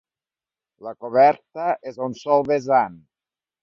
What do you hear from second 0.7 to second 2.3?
La coberta és a un